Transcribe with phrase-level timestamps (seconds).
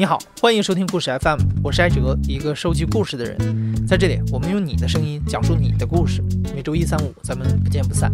[0.00, 3.86] 你好，欢迎收听故事 FM，我是艾哲，一个收集故事的人。
[3.86, 6.22] 在这里，我们用你的声音讲述你的故事。
[6.54, 8.10] 每周一、三、五，咱们不见不散。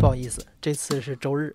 [0.00, 1.54] 不好意思，这次是周日。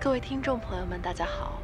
[0.00, 1.60] 各位听众朋友们，大家好。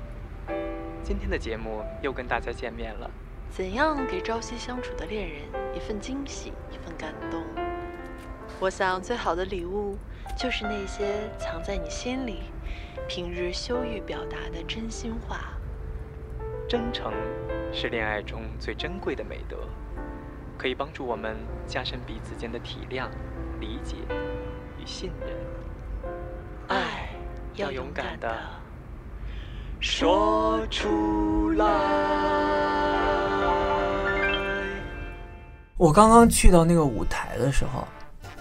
[1.02, 3.10] 今天的节目又跟大家见面了。
[3.50, 5.42] 怎样给朝夕相处的恋人
[5.74, 7.42] 一份惊喜，一份感动？
[8.60, 9.96] 我想，最好的礼物
[10.36, 12.44] 就是那些藏在你心里、
[13.08, 15.54] 平日羞于表达的真心话。
[16.68, 17.12] 真诚
[17.72, 19.56] 是恋爱中最珍贵的美德，
[20.58, 21.36] 可以帮助我们
[21.66, 23.08] 加深彼此间的体谅、
[23.60, 23.96] 理解
[24.78, 25.30] 与信任。
[26.68, 27.08] 爱
[27.54, 28.36] 要勇敢的
[29.80, 32.85] 说出来。
[35.76, 37.86] 我刚刚去到那个舞台的时候，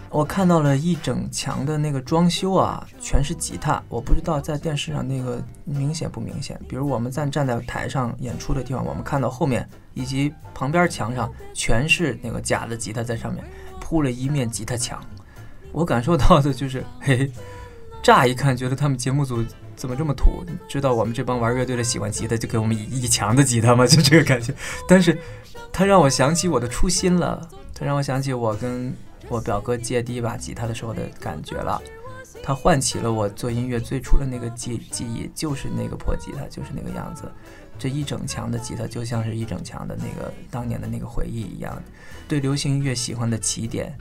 [0.09, 3.83] 我看到了一整墙的那个装修啊，全是吉他。
[3.89, 6.57] 我不知道在电视上那个明显不明显。
[6.69, 13.43] 比如我们站站在台上演出的地方，我们看到后面以及旁边墙上全是那个假的吉他在上面
[13.81, 15.03] 铺了一面吉他墙。
[15.73, 17.29] 我感受到的就是，嘿，
[18.01, 19.43] 乍一看觉得他们节目组
[19.75, 20.45] 怎么这么土？
[20.69, 23.85] 知道我们这帮玩乐队的喜欢吉他，就给我们一一墙的吉他吗？
[23.87, 24.55] 就这个感觉。
[24.87, 25.19] 但是。
[25.77, 28.95] 他让我想起我的初心了，他让我想起我跟
[29.27, 31.81] 我表哥借第一把吉他的时候的感觉了，
[32.41, 37.29] 他唤起了我做音乐最初的那个记记忆，就是那个破吉他，就是那个样子。
[37.77, 41.77] 这一整墙的吉他就像是一整墙的那个当年的那个回忆一样。
[42.25, 43.93] 对流行音乐喜欢的起点，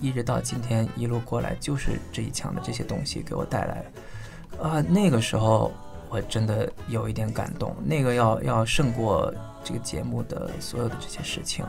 [0.00, 4.64] 一直到今天一路过来，就是这一墙的这些东西给我带来的。
[4.64, 5.72] 啊，那个时候
[6.08, 9.34] 我真的有一点感动，那个要要胜过。
[9.64, 11.64] 这个节目的所有的这些事情，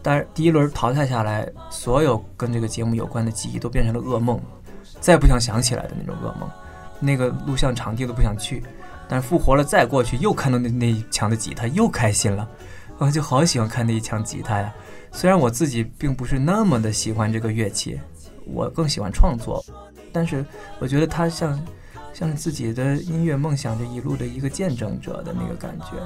[0.00, 4.40] 但是第一轮淘汰下来，所有跟这个节目有关的记忆都变成了噩梦，
[5.00, 6.48] 再不想想起来的那种噩梦。
[7.00, 8.62] 那个录像场地都不想去，
[9.08, 12.48] 但是复活了再过去，又看到那那一墙的吉他，又开心了。
[12.96, 14.72] 我就好喜欢看那一墙吉他呀。
[15.10, 18.00] 虽然我自己并不是那么的喜欢这个乐器，
[18.46, 19.62] 我更喜欢创作，
[20.12, 20.46] 但是
[20.78, 21.60] 我觉得它像
[22.12, 25.96] 像自己的音乐梦想这一路的一个见证者的那个感觉。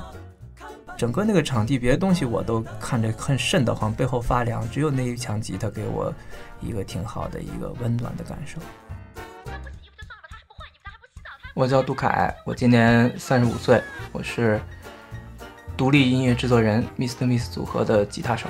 [0.98, 4.68] 整个那个场地，别的东西我都看着很瘆得慌，背后发凉。
[4.68, 6.12] 只有那一墙吉他给我
[6.60, 8.60] 一个挺好的一个温暖的感受。
[11.54, 14.60] 我叫杜凯，我今年三十五岁，我是
[15.76, 17.24] 独立音乐制作人 Mr.
[17.24, 18.48] Miss 组合的吉他手。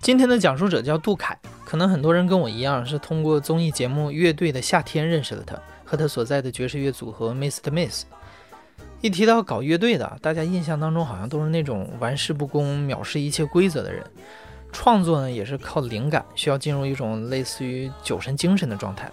[0.00, 7.70] 今天的讲述者叫杜凯，可能很多人跟我一样是通过综艺节目《乐队的夏天》认识了他，和他所在的爵士乐组合 Mr.
[7.70, 8.02] Miss。
[9.04, 14.02] 一提到搞乐队的，大家印象当中好像都是那种玩世不恭、藐视一切规则的人。
[14.72, 19.10] 创作呢，也是靠灵感，需要进入一种类似于酒神精神的状态。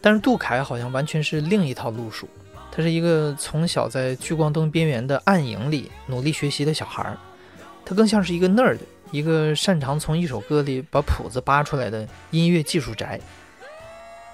[0.00, 2.28] 但是杜凯好像完全是另一套路数。
[2.72, 7.16] 他是一个从小在聚光灯边缘的暗影里努力学习的小孩儿，
[7.84, 8.78] 他更像是一个 nerd，
[9.12, 13.20] 一个擅长从一首歌里把谱子扒出来的音乐技术宅。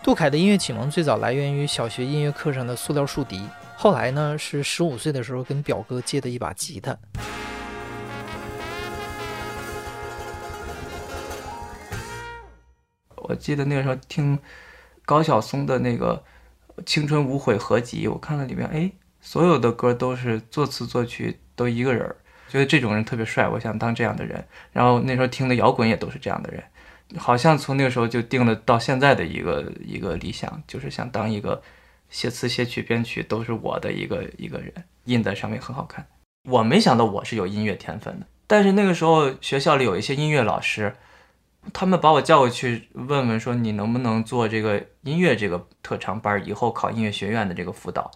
[0.02, 3.42] 杜凯的音乐启蒙最早来源于小学音乐课上的塑料竖笛。
[3.82, 6.94] 后来呢，是十五岁的时候跟表哥借的一把吉他。
[13.16, 14.38] 我记得那个时候听
[15.06, 16.22] 高晓松的那个
[16.84, 18.92] 《青春无悔》合集，我看了里面，哎，
[19.22, 22.14] 所有的歌都是作词作曲都一个人，
[22.50, 24.46] 觉得这种人特别帅，我想当这样的人。
[24.72, 26.62] 然后那时候听的摇滚也都是这样的人，
[27.16, 31.62] 好像从那个时候就定了到现在的一个一个理想，就是想当一个。
[32.10, 34.72] 写词、写曲、编曲都是我的一个一个人
[35.04, 36.06] 印在上面很好看。
[36.48, 40.96] 我没想到我是有音乐天分的，但是那个时候学校里有一些音乐老师，
[41.72, 48.10] 他们把我叫过去问问说你能不能做这个音乐这个特长班，以后考音乐学院的这个辅导。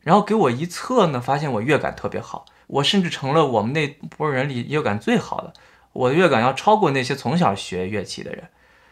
[0.00, 5.52] 然后给我一测呢，发现我乐感特别好，我甚至成了我们那波人里乐感最好的，
[5.92, 8.44] 我的乐感要超过那些从小学乐器的人。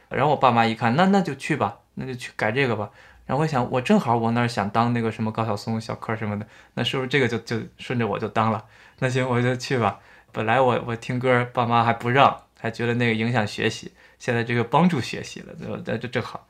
[0.08, 2.90] 然后我爸妈一看，那那就去吧，那就去改这个吧。
[3.28, 8.64] 然后我想，我正好我那儿想当那个什么高晓松小柯什么的，那是不是这个就就顺着我就当了？
[9.00, 10.00] 那行我就去吧。
[10.32, 13.92] 本来我我听歌，爸妈还不让，还觉得那个影响学习。
[14.19, 15.52] 现在这个帮助学习了，
[15.84, 16.48] 那这正好。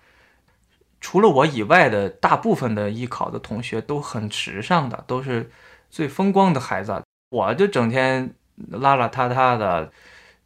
[1.01, 5.51] 除了我以外的大部分的艺考的同学都很时尚的，都是
[5.91, 7.03] 最风光的孩子。
[7.31, 8.33] 我就整天
[8.71, 9.91] 邋邋遢遢的，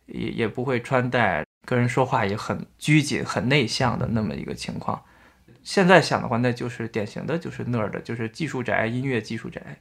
[0.06, 5.02] 也也不会穿戴，跟人说话也很拘谨、很内向的那么一个情况。
[5.62, 9.76] 现在想的话，那就是典型的，就是那儿的，就是技术宅，音乐技术宅。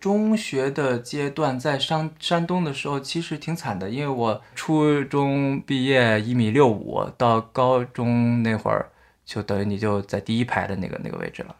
[0.00, 8.90] 中学的阶段在山山东的时候，其实挺惨的，因为我初中毕业一米六五，到高中那会儿
[9.24, 11.56] 就等于你就在第一排的那个那个位置了，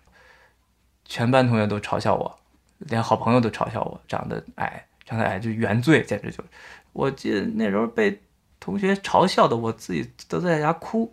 [1.05, 2.38] 全班同学都嘲笑我，
[2.78, 6.44] 连好朋友都嘲笑我长得矮，长得矮就原罪，简直就，
[6.93, 8.20] 我记得那时候被
[8.60, 11.12] 同学嘲笑的，我自己都在家哭，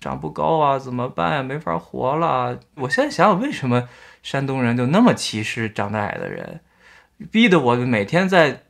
[0.00, 1.42] 长不高啊，怎么办呀？
[1.42, 2.58] 没法活了。
[2.74, 3.88] 我现在想想，为什么
[4.22, 6.60] 山东人就那么歧视长得矮的人？
[7.30, 8.62] 逼得我每天在，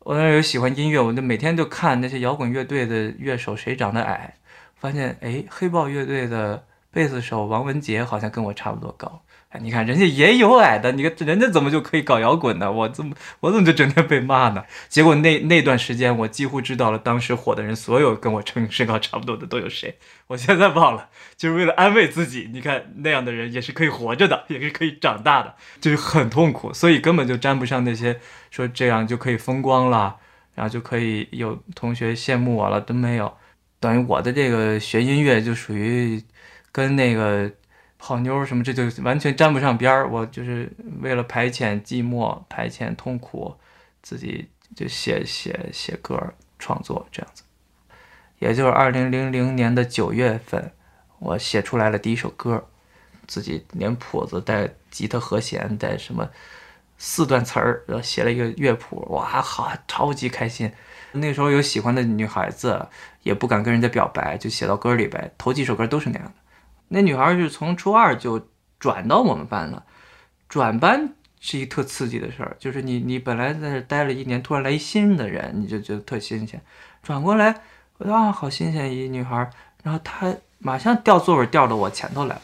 [0.00, 4.34] 我那有喜欢音乐，我就每天就看那些摇滚乐队的乐手谁长得矮，
[4.74, 9.22] 发现哎，黑豹乐队的贝斯手王文杰好像跟我差不多高。
[9.60, 12.72] 你看人家也有矮的，你看人家怎么就可以搞摇滚呢？
[12.72, 14.64] 我怎么我怎么就整天被骂呢？
[14.88, 19.98] 结果那那段时间，我几乎知道了当时火的人，所有跟我称身高差不多的都有谁。
[20.28, 22.48] 我现在忘了，就是为了安慰自己。
[22.52, 28.18] 你看那样的人也是可以活着的，也是可以长大的，就是很痛苦，所以根本就沾不上那些
[28.50, 30.16] 说这样就可以风光了，
[30.54, 33.36] 然后就可以有同学羡慕我了都没有。
[33.78, 36.22] 等于我的这个学音乐就属于
[36.72, 37.50] 跟那个。
[38.04, 40.10] 泡妞什么，这就完全沾不上边儿。
[40.10, 40.68] 我就是
[41.00, 43.54] 为了排遣寂寞、排遣痛苦，
[44.02, 46.20] 自己就写写写歌
[46.58, 47.44] 创作这样子。
[48.40, 50.72] 也就是二零零零年的九月份，
[51.20, 52.66] 我写出来了第一首歌，
[53.28, 56.28] 自己连谱子带吉他和弦带什么
[56.98, 60.72] 四段词儿，然后写了一个乐谱，哇，好，超级开心。
[61.12, 62.88] 那时候有喜欢的女孩子，
[63.22, 65.30] 也不敢跟人家表白，就写到歌里呗。
[65.38, 66.32] 头几首歌都是那样的。
[66.92, 68.48] 那女孩是从初二就
[68.78, 69.82] 转到我们班了，
[70.46, 76.60] 转班是一特刺激的事儿，就是你你本来在这待了一年，突然来一新的人，你就觉得特新鲜。
[77.02, 77.62] 转过来，
[77.96, 79.50] 我说啊，好新鲜一女孩，
[79.82, 82.42] 然后她马上调座位调到我前头来了，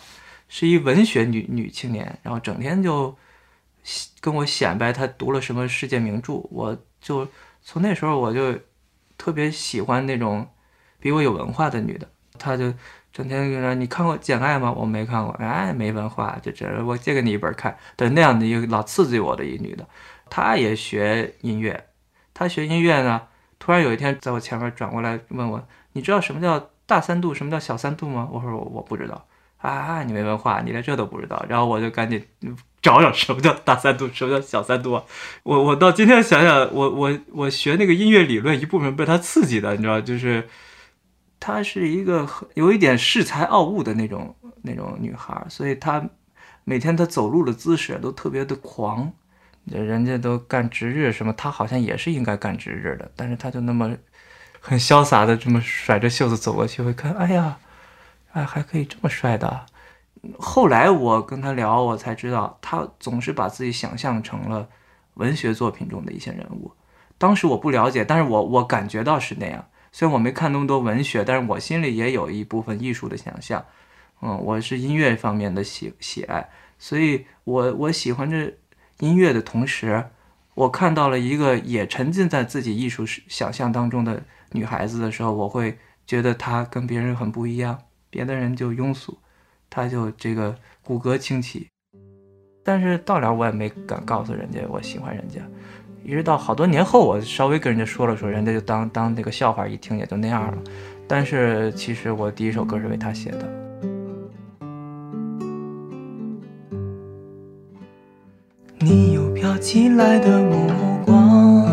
[0.49, 3.15] 是一文学女女青年，然后整天就
[4.21, 7.29] 跟我显摆她读了什么世界名著，我就
[7.63, 8.59] 从那时候我就
[9.19, 10.49] 特别喜欢那种
[10.99, 12.09] 比我有文化的女的，
[12.39, 12.73] 她就。
[13.19, 14.71] 整天跟说你看过《简爱》吗？
[14.71, 17.77] 我没看过，哎，没文化，就这我借给你一本看。
[17.97, 19.85] 对，那样的一个老刺激我的一女的，
[20.31, 21.87] 她也学音乐，
[22.33, 23.23] 她学音乐呢，
[23.59, 28.29] 突然有一天在我前面转过来问我，你知道什么叫大三度，什么叫小三度吗？
[28.31, 29.27] 我说我我不知道。
[29.57, 31.45] 啊，你没文化，你连这都不知道。
[31.49, 32.25] 然后我就赶紧
[32.81, 35.03] 找找什么叫大三度，什么叫小三度。
[35.43, 40.49] 我我到今天想想，我我我学那个音乐理论一部分被她刺激的，你知道，就是。
[41.41, 46.09] 她是一个有一点恃才傲物的那种那种女孩，所以她
[46.65, 49.13] 每天她走路的姿势都特别的狂。
[49.65, 53.95] 人家都干值日什么，她好像也是应该干值日的，但是她就那么
[54.61, 57.59] 很潇洒的这么甩着袖子走过去，会看，哎呀，
[58.33, 59.67] 哎还可以这么帅的。
[60.39, 64.67] 后来我跟她聊，我才知道，她总是把自己想象成了
[65.15, 66.73] 文学作品中的一些人物。
[67.19, 69.67] 当时我不了解，但是我我感觉到是那样。
[69.93, 73.65] 虽然我没看那么多文学，但是我心里也有一部分艺术的想象。
[74.21, 78.53] 嗯，我是音乐方面的喜喜爱，所以我我喜欢这
[78.99, 80.11] 音乐的同时，
[80.55, 87.79] 我看到了一个也沉浸在自己艺术想象当中的女孩子的时候，我会觉得她跟别人很不一样。
[88.11, 89.19] 别的人就庸俗，
[89.71, 91.69] 她就这个骨骼清奇。
[92.65, 95.41] 但是到了我也没敢告诉人家我喜欢人家。
[96.09, 100.57] 一直到好多年后，我稍微跟人家说了说，人家就当当那个笑话一听，也就那样了。
[101.07, 103.47] 但是其实我第一首歌是为他写的。
[108.79, 110.71] 你有飘起来的目
[111.05, 111.67] 光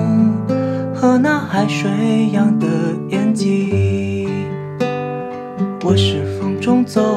[0.94, 2.68] 和那海水一样的
[3.08, 4.30] 眼睛，
[5.82, 7.15] 我是风中走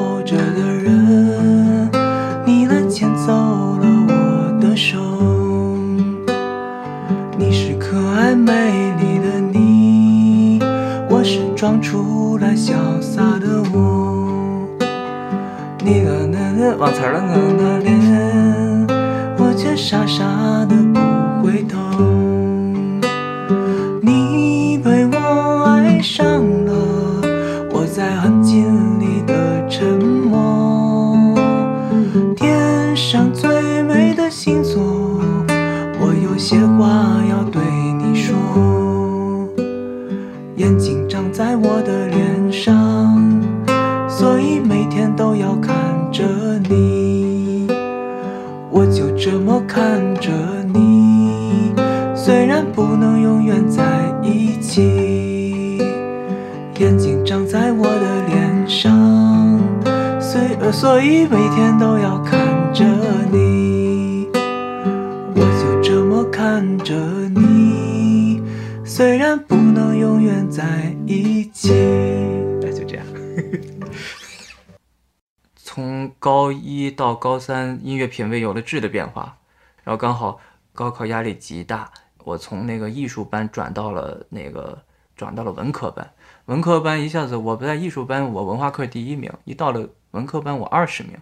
[75.55, 79.37] 从高一到高三，音乐品味有了质的变化，
[79.83, 80.39] 然后刚好
[80.73, 81.91] 高考压力极大，
[82.23, 84.83] 我从那个艺术班转到了那个
[85.15, 86.11] 转到了文科班。
[86.45, 91.17] 文科班一下子，我不在艺术班，我文化课第一名，一到了文科班，我二十名，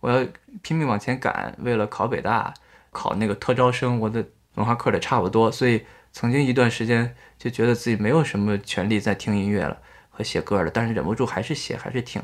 [0.00, 0.26] 我要
[0.62, 2.54] 拼命往前赶，为了考北大，
[2.90, 9.78] 考那个特招生，我的文化课得差不多，所以曾经一段时间就觉得自己没有什么权利再听音乐了
[10.12, 12.22] 和写歌的，但是忍不住还是写，还是听。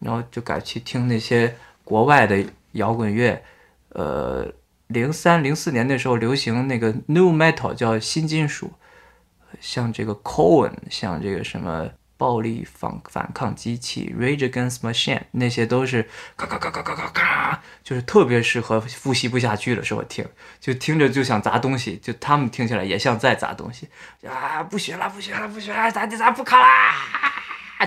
[0.00, 3.42] 然后就改去听那些国外的摇滚乐，
[3.90, 4.46] 呃，
[4.88, 8.72] 零三零四年那时候流行那个 New Metal 叫新金属，
[9.60, 20.26] 像这个 Cohen，像这个什么暴力反反抗机器 Rage Against Machine，那些都是咔咔咔咔咔咔咔，就是特别适合复习不下去的时候听，
[20.60, 23.88] 就听着就想砸东西，就他们听起来也像在砸东西
[24.26, 24.62] 啊！
[24.62, 26.94] 不学了，不学了，不学了，咱咱不考啦！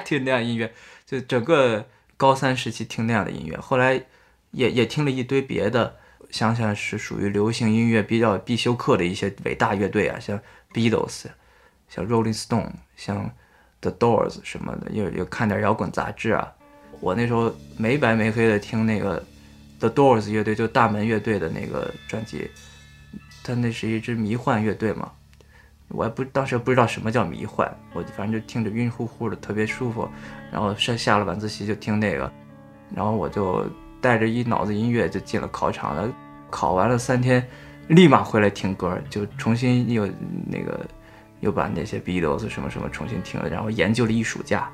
[0.05, 0.73] 听那样音乐，
[1.05, 1.87] 就整个。
[2.19, 4.01] 高三时期听那样的音乐，后来
[4.49, 5.97] 也也听了一堆别的，
[6.31, 10.39] 想想是属于流行音乐比较必修课的一些伟大乐队啊，像
[10.73, 11.25] Beatles，
[11.87, 13.29] 像 Rolling Stone，像
[13.81, 16.51] The Doors 什么的，又又看点摇滚杂志啊。
[16.99, 19.23] 我那时候没白没黑的听那个
[19.79, 22.49] The Doors 乐队，就大门乐队的那个专辑，
[23.43, 25.11] 他那是一支迷幻乐队嘛。
[25.89, 30.09] 我还不当时不知道什么叫迷幻，我反正就听着晕乎乎的，特别舒服。
[30.51, 32.29] 然后下下了晚自习就听那个，
[32.93, 33.65] 然后我就
[34.01, 36.13] 带着一脑子音乐就进了考场了。
[36.49, 37.47] 考完了三天，
[37.87, 40.05] 立马回来听歌，就重新又
[40.45, 40.85] 那个
[41.39, 44.71] 又把那些 Beatles 什么什么重新听了，然后研究了一暑假。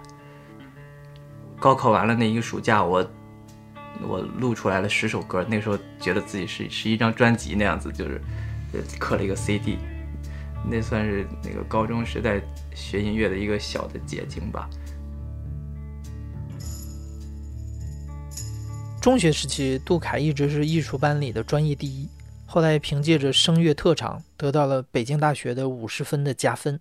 [1.59, 3.09] 高考完了那一个暑假，我
[4.01, 8.21] 我录出来了十首歌，那时候觉得自己是是一张专辑那样子，就是
[8.99, 9.77] 刻了一个 CD。
[10.69, 12.41] 那算是那个高中时代
[12.73, 14.69] 学音乐的一个小的结晶吧。
[19.01, 22.07] 中学时期，杜凯一直是艺术班里的专业第一，
[22.53, 26.79] 后来凭借着声乐特长得到了北京大学的五十分的加分。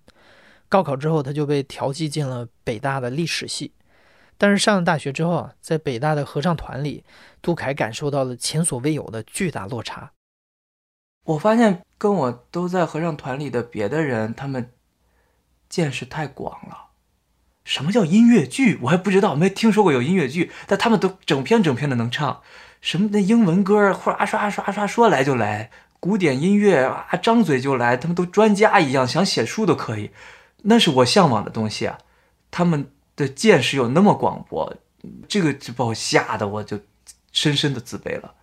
[0.69, 3.73] 高考之后，他就被调剂进了北大的历史系。
[4.37, 7.03] 但是上了大学之后啊，在北大的合唱团里，
[7.41, 10.13] 杜凯感受到了前所未有的巨大落差。
[11.25, 14.71] 我发现跟我都在合唱团里的别的人，他们
[15.71, 16.91] 见识太广了。
[17.65, 18.79] 什么叫音乐剧？
[18.83, 20.51] 我还不知道，没听说过有音乐剧。
[20.67, 22.41] 但他们都整篇整篇的能唱，
[22.81, 27.97] 什么那英文歌，哗刷刷刷说来就来；古典音乐啊，张嘴就来。
[27.97, 30.11] 他们都专家一样，想写书都可以。
[30.63, 31.99] 那是我向往的东西啊。
[32.51, 34.77] 他们的见识有那么广博，
[35.29, 36.81] 这个就把我吓得我就
[37.33, 38.35] 深深的自卑了。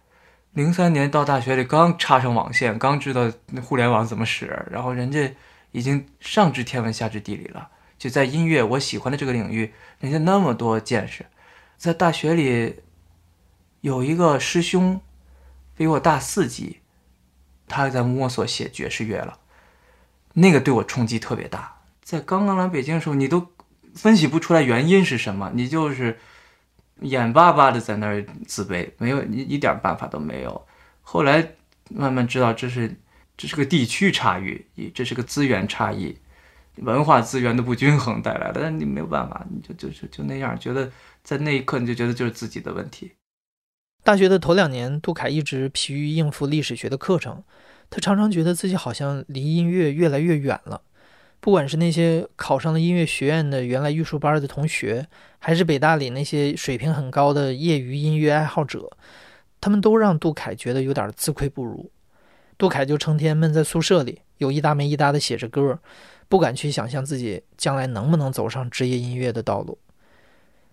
[0.53, 5.31] 零三年到大学里，刚插上网线，刚知道那互联网怎么使，然后人家
[5.71, 11.27] 已经上知天文下知地理了，就在音乐我喜欢的这个领域，人家那么多见识，
[11.77, 12.77] 在大学里
[13.81, 14.99] 有一个师兄
[15.75, 16.79] 比我大四级，
[17.67, 19.37] 他在摸索写爵士乐了，
[20.33, 21.81] 那个对我冲击特别大。
[22.01, 23.51] 在刚刚来北京的时候，你都
[23.93, 26.17] 分析不出来原因是什么，你就是。
[27.01, 30.67] 眼巴巴的在那儿自卑，没有一一点办法都没有。
[31.01, 31.53] 后来
[31.89, 32.93] 慢慢知道这是
[33.37, 36.17] 这是个地区差异，这是个资源差异，
[36.81, 38.61] 文化资源的不均衡带来的。
[38.61, 40.91] 但你没有办法，你就就就就那样，觉得
[41.23, 43.11] 在那一刻你就觉得就是自己的问题。
[44.03, 47.43] 大学的头两年，杜凯一直疲于应付历史学的课程，
[47.89, 50.81] 他常常觉得自己好像离音乐越来越远了。
[51.41, 55.07] 不管是那些考上了音乐学院的原来艺术班的同学，
[55.39, 58.89] 还是北大里那些水平很高的业余音乐爱好者，
[59.61, 61.91] 他们都让杜凯觉得有点自愧不如。
[62.57, 65.79] 杜凯就成天闷在宿舍里，有一搭没一搭的写着歌，
[66.29, 69.77] 不敢去想象自己将来能不能走上职业音乐的道路。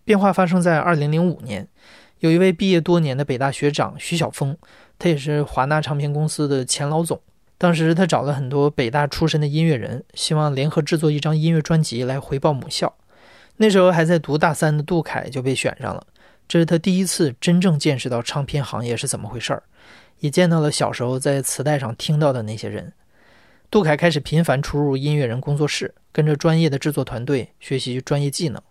[0.05, 1.67] 变化发生在2005年，
[2.21, 4.57] 有一位毕业多年的北大学长徐晓峰，
[4.99, 7.21] 他也是华纳唱片公司的前老总。
[7.59, 12.95] 当时他找了很多北大出身的音乐人，希望联合制作一张音乐专辑来回报母校。
[13.57, 16.07] 那时候还在读大三的杜凯就被选上了，
[16.47, 19.63] 这是他第一次真正见识到唱片行业是怎么回事儿，
[20.21, 22.93] 也见到了小时候在磁带上听到的那些人。
[23.69, 28.63] 杜凯开始频繁出入音乐人工作室，跟着专业的制作团队学习专业技能。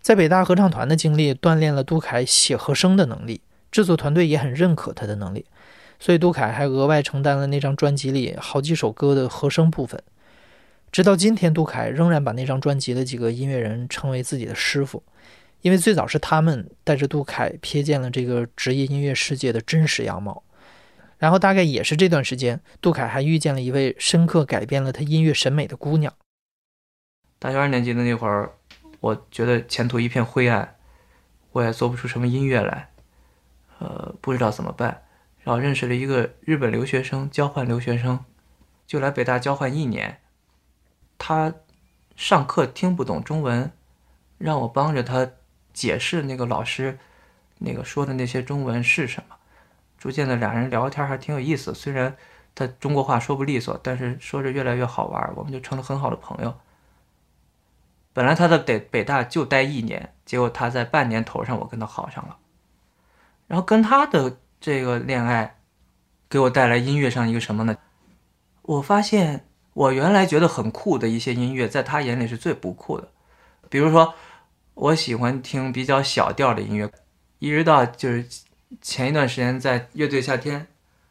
[0.00, 5.44] 在北大合唱团的经历锻炼了杜凯写和声的能力，制作团队也很认可他的能力。
[6.00, 10.02] 所以杜凯还额外承担了那张专辑里好几首歌的和声部分。
[10.90, 15.02] 直到今天，杜凯仍然把那张专辑的几个音乐人称为自己的师傅，
[15.60, 20.42] 因为最早是他们带着杜凯瞥见了这个职业音乐世界的真实样貌。
[21.18, 26.14] 然后大概也是这段时间，杜凯还遇见了一位深刻改变了他音乐审美的姑娘。
[27.38, 28.52] 大学二年级的那会儿，
[29.00, 30.76] 我觉得前途一片灰暗，
[31.52, 32.90] 我也做不出什么音乐来，
[33.78, 35.02] 呃，不知道怎么办。
[35.42, 38.24] 然后认识了一个日本留学生，交换留学生，
[38.86, 40.20] 就来北大交换一年。
[41.16, 41.54] 他
[42.14, 43.72] 上课听不懂中文，
[44.36, 45.30] 让我帮着他
[45.72, 46.98] 解释那个老师
[47.58, 49.37] 那个说的那些中文是什么。
[49.98, 51.74] 逐渐的，俩人聊天还挺有意思。
[51.74, 52.16] 虽然
[52.54, 56.54] 他中国话说不利索，但是说着越来越好玩，我们就成了很好的朋友。
[58.12, 62.36] 本来他在北北大就待一年，结果他在半年头上我跟他好上了，
[63.46, 65.56] 然后跟他的这个恋爱，
[66.28, 67.76] 给我带来音乐上一个什么呢？
[68.62, 73.08] 我发现我原来觉得很酷的一些音乐，在他眼里是最不酷的。
[73.70, 74.14] 比如说，
[74.74, 76.90] 我喜欢听比较小调的音乐，
[77.38, 78.26] 一直到就是
[78.80, 80.66] 前一段时间在乐队夏天，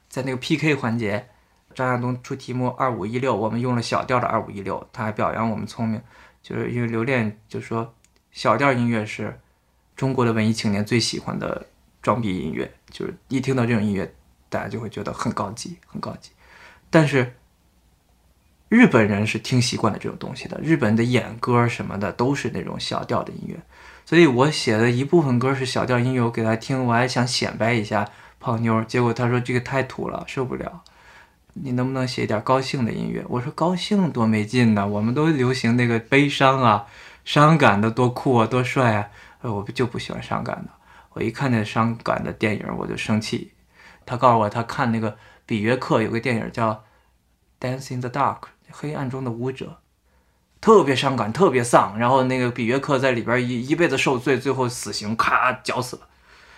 [0.09, 1.29] 在那个 PK 环节，
[1.73, 6.01] 张亚东出题目二五一六，我们用了小调的二五一六，他还表扬我们聪明。
[6.43, 7.93] 就是因为留恋，就说
[8.31, 9.37] 小调音乐是
[9.95, 11.67] 中国的文艺青年最喜欢的
[12.01, 14.13] 装逼音乐，就是一听到这种音乐，
[14.47, 16.31] 大家就会觉得很高级，很高级。
[16.89, 17.35] 但是
[18.69, 23.59] 日本人是听习惯了这种东西的，日本的演歌什么的都是那种小调的音乐，
[24.07, 28.09] 所以我写的一部分歌是小调音乐，我给他听，我还想显摆一下
[28.39, 30.81] 泡妞，结果他说这个太土了，受不了。
[31.55, 33.25] 你能不能写一点高兴的音乐？
[33.27, 36.87] 我说高兴多没劲呢，我们都流行那个悲伤啊、
[37.25, 39.09] 伤感的，多酷啊、多帅啊！
[39.41, 40.69] 呃，我就不喜欢伤感的。
[41.09, 43.51] 我一看那伤感的电影，我就生气。
[44.05, 46.71] 他告诉我，他看那个比约克有个电影叫
[47.59, 48.39] 《Dance in the Dark》，
[48.71, 49.79] 黑暗中的舞者，
[50.59, 51.97] 特别伤感，特别丧。
[51.97, 56.07] 然后那个比约克在里边一一辈子受罪，最后死刑，咔绞死了。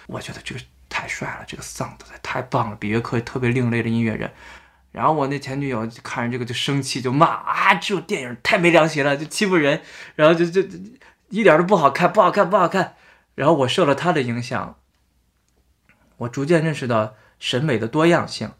[0.08, 2.76] 我觉得这个太帅了，这个丧的太棒了。
[2.80, 4.32] 比约克特别另类的音乐人。
[4.92, 9.82] 然后我那前女友看着这个就生气，就骂啊，这种电影太没良心了，就欺负人，
[10.16, 10.62] 然后就就
[11.30, 12.96] 一点都不好看，不好看，不好看。
[13.36, 14.78] 然后我受了他的影响，
[16.18, 18.52] 我逐渐认识到审美的多样性。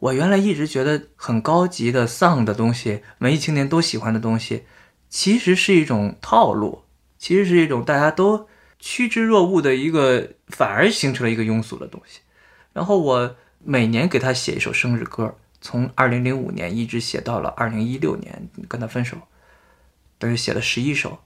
[0.00, 4.66] 我原来一直觉得很高级的丧的东西，文艺青年都喜欢的东西，
[5.08, 6.84] 其实是一种套路，
[7.18, 12.20] 其实是一种大家都趋之若鹜的一个，反而形成了一个庸俗的东西。
[12.72, 15.36] 然后我每年给他写一首生日歌。
[15.60, 19.16] 从二零零五年一直写到了二零一六年跟他分手，
[20.16, 21.18] 等于写了十一首。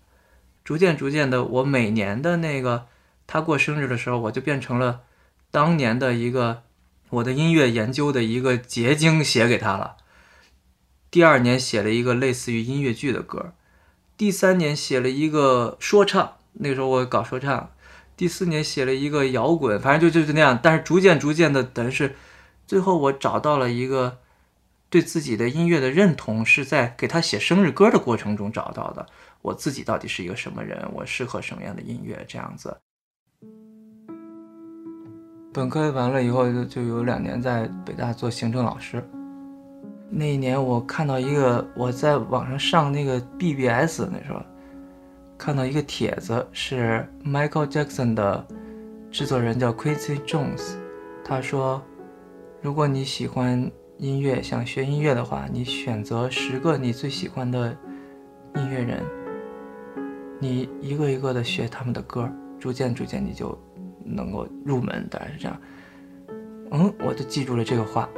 [0.64, 2.86] 逐渐逐渐的，我每年的那个
[3.26, 5.02] 他过生日的时候，我就变成了
[5.50, 6.62] 当年的一个
[7.10, 9.98] 我的音乐研究的一个结晶，写给他了。
[11.10, 13.52] 第二年写了一个类似于音乐剧的歌，
[14.16, 17.70] 第三年写了一个说唱，那个时候我搞说唱。
[18.16, 20.59] 第四年写了一个摇滚，反正就就就那样。
[20.62, 22.14] 但是逐渐逐渐的，等于是
[22.66, 24.18] 最后我找到了一个。
[24.90, 29.07] 对自己的音乐的认同是在给他写生日歌的过程中找到的。
[29.40, 30.87] 我自己到底是一个什么人？
[30.92, 32.22] 我适合什么样的音乐？
[32.29, 32.77] 这样子。
[35.51, 39.03] 本科完了以后，就就有两年在北大做行政老师。
[40.14, 44.42] 那一年，我看到一个我在网上上那个 BBS 那时候，
[45.38, 48.46] 看到一个帖子，是 Michael Jackson 的
[49.11, 50.75] 制作人叫 Quincy Jones，
[51.25, 51.83] 他说，
[52.61, 53.70] 如果你喜欢。
[53.98, 57.77] 音乐想学音乐的话，你选择十个你最喜欢的
[58.57, 59.01] 音乐人，
[60.40, 63.57] 你一个一个的学他们的歌，逐渐逐渐你就
[64.05, 65.57] 能够入门，大概是这样。
[66.72, 68.09] 嗯，我就记住了这个话。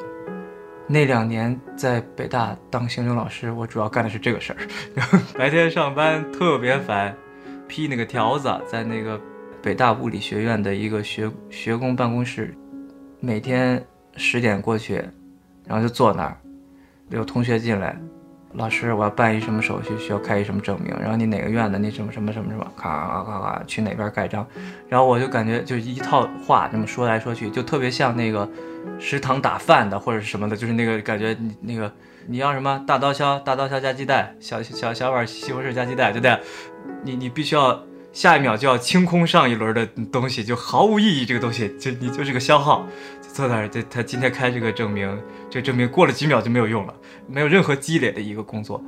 [0.87, 4.59] 那两年在北大当行政老师，我主要干的是这个事儿。
[5.39, 7.15] 白天上班特别烦，
[7.67, 9.21] 批那个条子，在那个
[9.63, 12.55] 北大物理学院的一个学学工办公室，
[13.21, 13.85] 每天
[14.17, 15.05] 十点过去。
[15.67, 16.37] 然后就坐那儿，
[17.09, 17.99] 有同学进来，
[18.57, 20.95] 老师，我要办一什么手续，需要开一什么证明。
[21.01, 24.47] 然后你哪个院的，那什么什么什么什么，咔咔咔，去哪边盖章。
[24.89, 28.49] 然后我就感觉就一套话这么说来说去，就特别像那个
[29.01, 31.93] 食堂打饭的或者是什么的，就是那个感觉，你那个
[32.29, 36.39] 你要什么大刀削，大刀削加鸡蛋，小小小碗西红柿加鸡蛋，就这样。
[37.03, 41.27] 你你必须要下一秒就要清空上一轮的东西，就毫无意义。
[41.27, 42.87] 这个东西就你就是个消耗。
[43.35, 45.21] 坐那儿，他他今天开这个证明，
[45.51, 46.95] 这证明过了几秒就没有用了，
[47.27, 48.81] 没有任何积累的一个工作。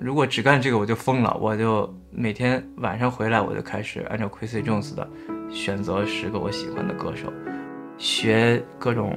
[0.00, 1.36] 如果只干这个，我就疯了。
[1.38, 5.06] 我就每天晚上回来，我就开始按照 Quincy Jones 的
[5.50, 7.30] 选择十个我喜欢的歌手，
[7.98, 9.14] 学各种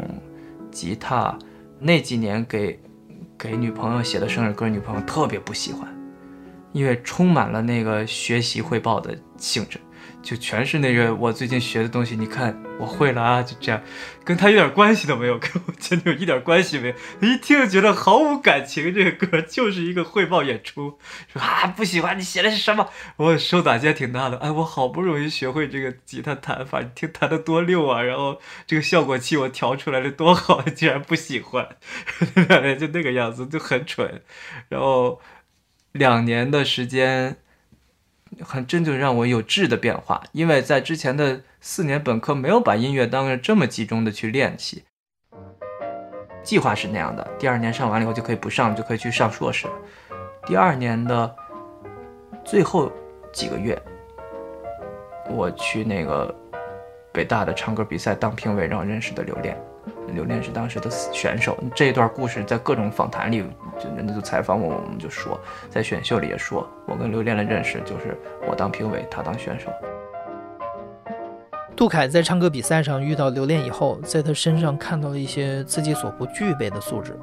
[0.69, 1.39] 吉他。
[1.79, 2.77] 那几年给
[3.37, 5.87] 给女朋友写的生日歌，女朋友特别不喜欢，
[6.73, 9.79] 因为充满了那个学习汇报的性质。
[10.23, 13.81] 就全是那个我最近学的东西，你看我会了啊，就这样，
[14.25, 16.93] 跟他一点关系都没有，跟我前女友一点关系没有。
[17.21, 20.99] 一听就觉得毫无感情，这个歌就是一个汇报演出，
[21.31, 24.37] 说啊不喜欢你写的是什么，我受打击还挺大的。
[24.39, 31.69] 哎，我好不容易学会这个吉他弹法，你听弹的多溜啊，然后这个效果器我调出来的多好，竟然不喜欢，
[32.77, 34.21] 就那个样子就很蠢。
[34.67, 35.21] 然后
[35.93, 37.37] 两年的时间。
[38.43, 44.83] 很真正让我有质的变化，因为在之前的四年本科没有把音乐当成这么集中的去练习。
[46.43, 49.67] 计划是那样的，第二年上完了以后就可以不上，就可以去上硕士。
[50.45, 51.35] 第二年的
[52.45, 52.91] 最后
[53.33, 53.77] 几个月，
[55.29, 56.33] 我去那个
[57.11, 59.57] 北大的唱歌比赛当评委，然后认识的刘恋。
[60.13, 63.43] 刘恋是当时的选手，这段故事在各种访谈里，
[63.79, 69.69] 就人家就采访我，我们就说，在选秀里也说，我跟刘恋的认识就是我当评委，他当选手。
[71.75, 77.15] 杜凯在唱歌比赛上遇到刘恋以后，在他身上看到了一些自己所不具备的素质。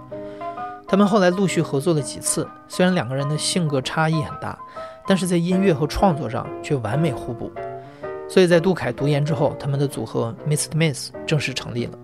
[0.87, 4.57] 他们后来陆续合作了几次，虽然两个人的性格差异很大，
[5.09, 7.51] 但是在音乐和创作上却完美互补。
[8.29, 11.99] 所以在杜凯读研之后，他们的组合 Mist Miss 正式成立了。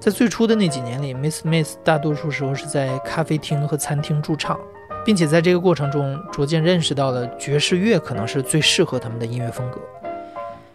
[0.00, 4.56] 在最初的那几年里，Miss Miss 大多数时候是在咖啡厅和餐厅驻唱，
[5.04, 9.80] 并且在这个过程中逐渐认识到了爵士乐可能是最适合他们的音乐风格。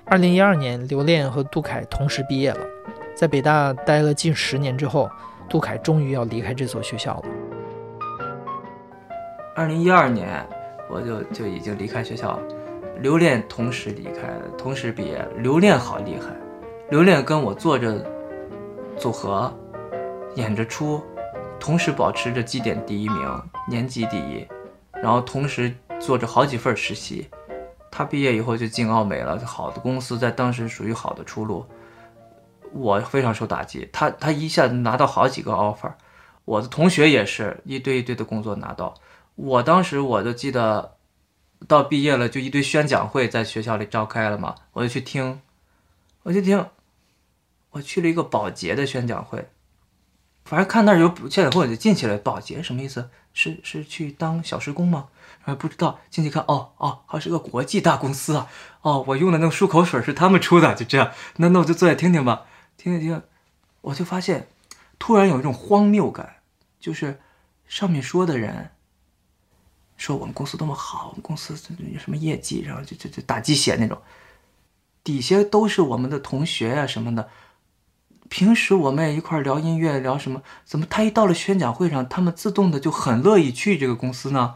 [0.04, 2.60] 二零一二年，刘恋和杜凯同时毕业了，
[3.16, 5.10] 在北大待了近十年之后，
[5.50, 7.24] 杜凯终于要离开这所学校了。
[9.56, 10.46] 二零一二年，
[10.92, 12.40] 我就就已经离开学校了，
[13.00, 15.26] 刘恋同时离开，同时毕业。
[15.38, 16.36] 刘恋好厉害，
[16.90, 18.06] 刘恋跟我坐着。
[18.98, 19.54] 组合
[20.36, 21.04] 演着出，
[21.60, 24.48] 同时保持着绩点第一名，年级第一，
[24.94, 27.30] 然后同时做着好几份实习。
[27.92, 31.66] 他毕业以后就进奥美了，好的公司在当时属于好的出路。
[32.72, 35.92] 我非常受打击，他他一下子拿到好几个 offer，
[36.46, 38.96] 我的同学也是一堆一堆的工作拿到。
[39.36, 40.96] 我当时我就记得，
[41.68, 45.40] 到毕业了就一堆宣讲会在学校里召开了嘛，我就去听，
[46.24, 46.66] 我就听。
[47.74, 49.50] 我去了一个保洁的宣讲会，
[50.46, 52.18] 反正看那儿有宣讲会，我就进去了。
[52.18, 53.10] 保洁什么意思？
[53.34, 55.08] 是是去当小时工吗？
[55.44, 56.00] 啊，不知道。
[56.12, 58.48] 进去看，哦哦，还是个国际大公司啊。
[58.82, 61.12] 哦，我用的那个漱口水是他们出的，就这样。
[61.38, 62.46] 那那我就坐下听听吧，
[62.78, 63.22] 听听听。
[63.82, 64.48] 我就发现，
[65.00, 66.36] 突然有一种荒谬感，
[66.80, 67.20] 就是
[67.68, 68.70] 上面说的人
[69.98, 71.58] 说我们公司多么好，我们公司
[71.92, 74.00] 有什么业绩，然后就就就打鸡血那种。
[75.04, 77.28] 底下都是我们的同学呀什么的。
[78.34, 80.41] 平时我们也一块聊音乐，聊什么？
[80.65, 84.56] 怎么他一到了宣讲会上，他们自动的就很乐意去这个公司呢？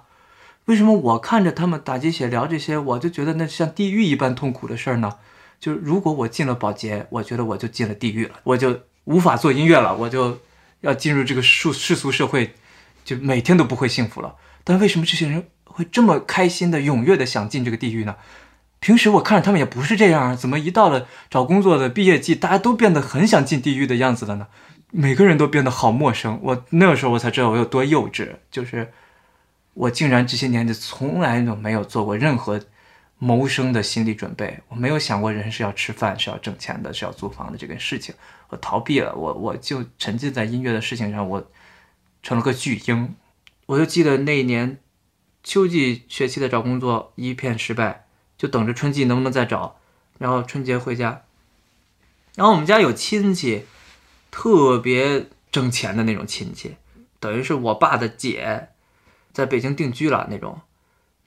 [0.66, 5.18] 为什么我看着他们打鸡血聊这些，我就觉得那像地狱一般痛苦的事儿呢？
[5.60, 10.40] 就是如果我进了保洁，我觉得我就进了地狱了，我就无法做音乐了，我就
[10.82, 12.56] 要进入这个世世俗社会，
[13.06, 14.34] 就每天都不会幸福了。
[14.64, 18.16] 但为什么这些人会这么开心的、踊跃的想进这个地狱呢？
[18.88, 24.48] 平时我看着他们也不是这样啊，怎么一到了找工作的毕业季，大家都变得很想进地狱的样子了呢？
[24.92, 26.40] 每个人都变得好陌生。
[26.42, 28.94] 我那个时候我才知道我有多幼稚，就是
[29.74, 32.62] 我竟然这些年就从来都没有做过任何
[33.18, 38.16] 谋生的心理准备，我没有想过人是要吃饭、是要挣钱的、是要租房的这个事情，
[38.48, 41.46] 我逃避了，我我就沉浸在音乐的事情上，我
[42.24, 43.14] 成了个巨婴。
[43.66, 44.78] 我就记得那一年
[45.44, 48.06] 秋季学期的找工作一片失败。
[48.38, 49.78] 就等着春季能不能再找，
[50.18, 51.24] 然后春节回家。
[52.36, 53.66] 然后我们家有亲戚，
[54.30, 56.78] 特别挣钱的那种亲戚，
[57.20, 58.70] 等于是我爸的姐，
[59.34, 60.62] 在北京定居了那种。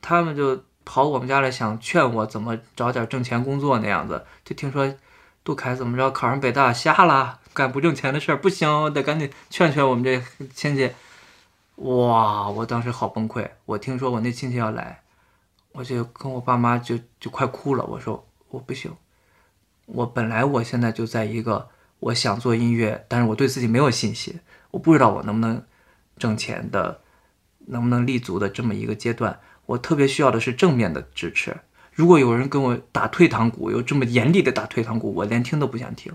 [0.01, 4.25] 他们就跑我们家来，想劝我怎么找点挣钱工作那样子。
[4.45, 4.95] 就听说
[5.43, 10.23] 杜凯怎么着考上北大瞎了，干不挣钱的事儿不行，我得赶紧劝劝我们这
[10.55, 10.93] 亲戚。
[11.77, 13.51] 哇，我当时好崩溃。
[13.67, 15.03] 我听说我那亲戚要来。
[15.73, 17.85] 我就跟我爸妈就就快哭了。
[17.85, 18.93] 我说我不行，
[19.87, 21.69] 我本来我现在就在一个
[22.01, 24.41] 我想做音乐，但是我对自己没有信心，
[24.73, 25.63] 我不知道我能不能
[26.19, 27.01] 挣钱的，
[27.67, 29.39] 能不能立足的这么一个阶段。
[29.67, 31.57] 我特别需要的是正面的支持。
[31.93, 36.13] 如果有人跟我打退堂鼓，有这么严厉的打退堂鼓，我连听都不想听，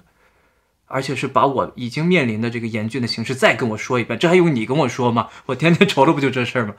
[0.85, 4.19] 而且是把我已经面临的这个严峻的形势再跟我说一遍。
[4.19, 5.29] 这还用你跟我说吗？
[5.45, 6.75] 我天天愁的不就这事儿吗？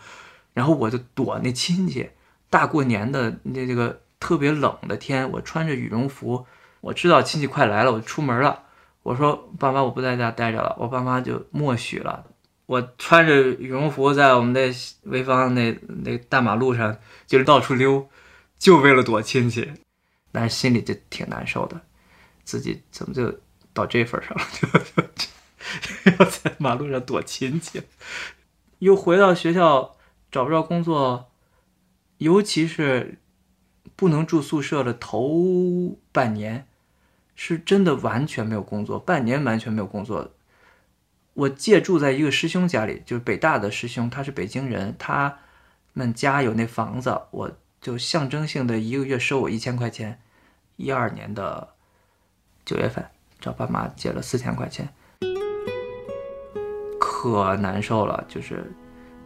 [0.52, 2.10] 然后我就躲那亲戚。
[2.50, 6.46] 大过年的那这个特别冷的天，我穿着羽绒服，
[6.80, 8.62] 我知道亲戚快来了，我出门了。
[9.02, 10.74] 我说爸妈，我不在家待着了。
[10.78, 12.24] 我爸妈就默许了。
[12.66, 18.08] 我穿着羽绒服在我们那潍坊那那大马路上，就是到处溜，
[18.58, 19.72] 就为了躲亲戚。
[20.32, 21.80] 但是心里就挺难受的，
[22.42, 23.32] 自己怎么就
[23.72, 24.66] 到这份上了， 就
[25.14, 27.80] 就 要在马路上躲亲戚，
[28.80, 29.96] 又回到学校
[30.30, 31.30] 找不着工作，
[32.18, 33.18] 尤其是
[33.94, 36.66] 不能住宿舍的头半年，
[37.34, 40.32] 是真的完全没有工作，半年完全没有工作。
[41.34, 45.38] 我借住在一个师兄家里，就是北大的师兄，他是北京人，他
[45.92, 50.20] 们家有那房子，我就象征性的一个月收我一千块钱。
[50.76, 51.74] 一二年的
[52.64, 53.04] 九月份
[53.40, 54.88] 找爸妈借了四千块钱，
[56.98, 58.24] 可难受了。
[58.28, 58.72] 就是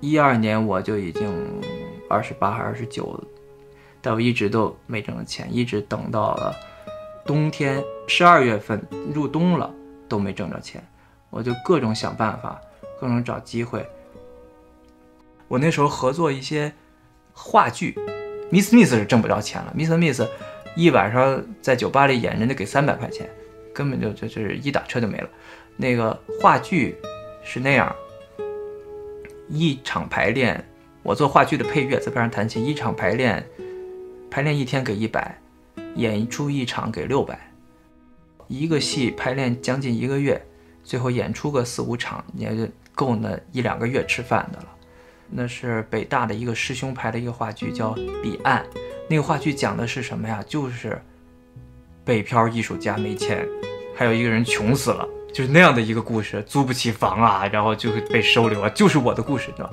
[0.00, 1.28] 一二年我就已经
[2.10, 3.18] 二十八还是二十九，
[4.02, 6.54] 但我一直都没挣着钱，一直等到了
[7.24, 8.82] 冬天十二月份
[9.14, 9.72] 入冬了
[10.08, 10.84] 都没挣着钱，
[11.30, 12.60] 我就各种想办法，
[13.00, 13.86] 各种找机会。
[15.46, 16.72] 我那时候合作一些
[17.32, 17.94] 话剧
[18.50, 20.26] ，Miss Miss 是挣不着钱了，Miss Miss
[20.76, 23.28] 一晚上在酒吧里演，人家给三百块钱，
[23.72, 25.28] 根本就就就是一打车就没了。
[25.76, 26.96] 那个话剧
[27.42, 27.94] 是那样，
[29.48, 30.64] 一场排练，
[31.02, 33.44] 我做话剧的配乐，在边上弹琴，一场排练，
[34.30, 35.38] 排练一天给一百，
[35.94, 37.50] 演出一场给六百，
[38.48, 40.40] 一个戏排练将近一个月，
[40.84, 44.66] 最后演出个四五场，也就够那一两个月吃饭的了。
[45.30, 48.62] 那是北大的一个师兄拍的一个话剧，叫《彼岸》。
[49.08, 50.44] 那个话剧讲的是什么呀？
[50.46, 51.00] 就是
[52.04, 53.46] 北漂艺术家没钱，
[53.96, 59.70] 还有一个人穷死了，就是那样的一个故事，租不起房啊，然后就会被收留啊，就是我的故事，你知道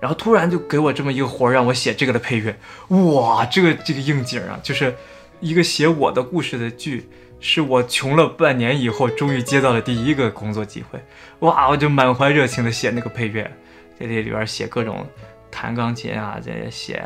[0.00, 2.56] 然后突然就给我这么一个活儿，让我写这个的配乐，
[2.88, 4.94] 哇，这个这个应景啊，就是
[5.40, 7.08] 一个写我的故事的剧，
[7.38, 10.98] 是我穷了半年以后终于接到了第一个工作机会，
[11.40, 13.50] 哇，我就满怀热情的写那个配乐。
[13.98, 15.06] 在这里边写各种
[15.50, 17.04] 弹钢琴啊，这写，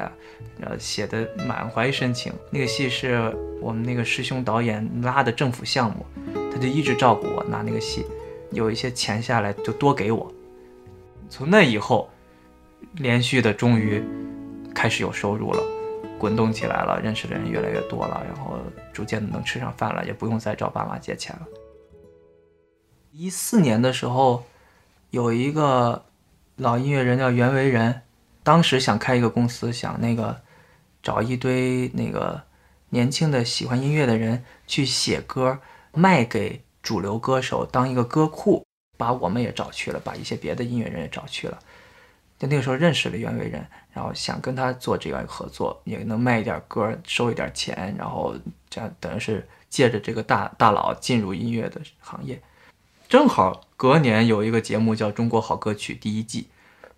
[0.60, 2.32] 呃，写的满怀深情。
[2.50, 6.06] 那个戏是我们那个师兄导演拉的政府项目，
[6.52, 8.06] 他就一直照顾我拿那个戏，
[8.52, 10.32] 有一些钱下来就多给我。
[11.28, 12.08] 从那以后，
[12.92, 14.02] 连续的终于
[14.74, 15.62] 开始有收入了，
[16.18, 18.58] 滚动起来了，认识的人越来越多了，然后
[18.92, 21.46] 逐渐的能吃上饭了，也不用再找爸妈借钱了。
[23.12, 24.44] 一四年的时候，
[25.10, 26.04] 有一个。
[26.56, 28.02] 老音乐人叫袁惟仁，
[28.44, 30.40] 当时想开一个公司，想那个
[31.02, 32.40] 找一堆那个
[32.90, 35.58] 年轻的喜欢音乐的人去写歌，
[35.92, 38.64] 卖给主流歌手当一个歌库，
[38.96, 41.58] 把我们也找去了，把一些别的音乐人也找去了。
[42.38, 48.34] 就那个时候认识了袁惟仁，然后想跟他做这样一个合作，也能卖一点歌，收一点钱，然后
[48.68, 52.40] 这样等于是借着这个大大佬进入音乐的行业。
[53.08, 56.48] 正好隔年有一个节目叫《中国好歌曲》第一季，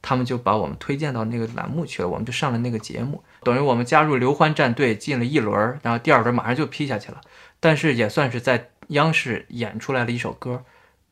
[0.01, 7.21] 他们就把我们推荐到那个栏目去了，我们就上了那个节目，等于我们加入刘欢战队进了一轮，然后第二轮马上就批下去了。
[7.61, 10.65] 但是也算是在央视演出来了一首歌，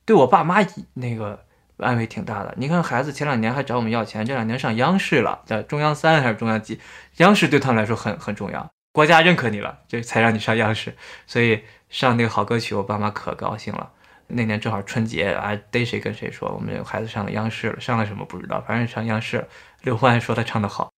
[0.04, 1.44] 对我爸妈那个
[1.78, 2.54] 安慰挺大的。
[2.56, 6.80] 你看孩子前两年还找我们要钱，这两年上央视了，在中央三还是中央几？
[7.16, 13.90] 央视对他们来说很很重要，国家认可你了，这才让你上央视，所以上那个好歌曲，我爸妈可高兴了。
[14.26, 19.46] 那年正好春节啊，逮谁跟谁说，我们孩子上了央视了，上了什么不知道，反正上央视。
[19.82, 20.90] 刘欢说他唱得好。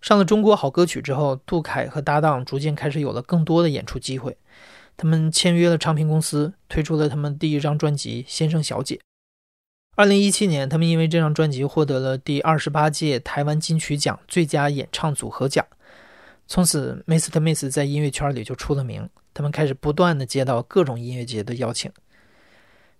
[0.00, 4.36] 上了中国好歌曲之后，杜凯和搭档逐渐开始有了更多的演出机会。
[4.96, 8.96] 他们签约了唱片公司，推出了他们第一张专辑《先生小姐》。
[10.00, 15.62] 二零一七年，他们因为这张专辑获得了第二十八届台湾金曲奖最佳演唱组合奖。
[16.46, 17.38] 从此，Mr.
[17.38, 19.06] Miss 在音乐圈里就出了名。
[19.34, 21.92] 他们开始不断的接到各种音乐节的邀请。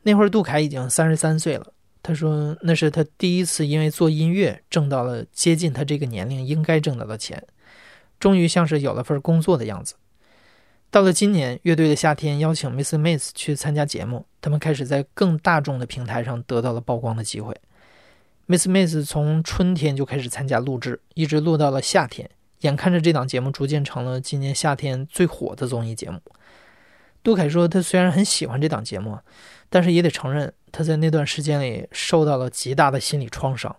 [0.03, 1.73] 那会儿，杜凯已经三十三岁了。
[2.03, 7.43] 他说，那是他第一次因为做音乐挣到了接近他这个年龄应该挣到的钱，
[8.19, 9.95] 终于像是有了份工作的样子。
[10.91, 17.55] 到了今年，乐队的夏天邀请 Miss Miss 去参加节目，他们开始在更大众的平台上得到了曝光的机会。
[18.47, 22.29] Miss Miss 从春天就开始参加录制，一直录到了夏天。
[22.61, 26.21] 眼看着这档节目逐渐成了今年夏天最火的综艺节目，
[27.23, 29.19] 杜凯说：“他虽然很喜欢这档节目，
[29.71, 33.75] 但是也得承认，他在那段时间里受到了极大的心理创伤，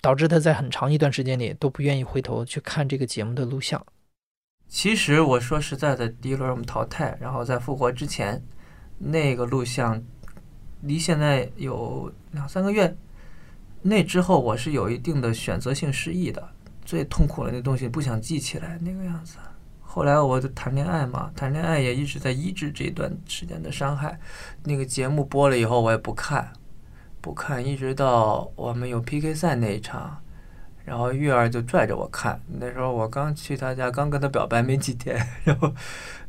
[0.00, 3.84] 导致他在很长一段时间里都不愿意回头去看这个节目的录像。”
[4.68, 8.40] 其实我说实在的，第一轮我们淘汰，然后在复活之前，
[9.02, 10.00] 那个录像
[10.82, 12.94] 离现在有两三个月，
[13.82, 16.48] 那之后我是有一定的选择性失忆的。
[16.84, 19.36] 最痛苦的那东西不想记起来那个样子。
[19.80, 24.18] 后来我就谈恋爱嘛，谈恋爱也一直在医治这段时间的伤害。
[24.64, 26.52] 那个节目播了以后，我也不看，
[27.20, 30.20] 不看，一直到我们有 PK 赛那一场，
[30.84, 35.72] 然后月儿就拽着我看，那时候我刚去他家，刚跟他表白没几天， 然后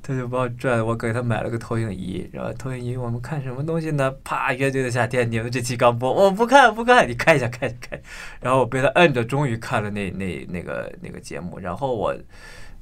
[0.03, 4.11] 他就把我拽，我给他买了个投影仪，然后投影仪我们看什么东西呢？
[4.23, 8.01] 啪，乐队的夏天，你们这期刚播，我不看不看，你看一下看一下看，
[8.41, 12.15] 然后我被他摁着，终于看了那那那个那个节目，然后我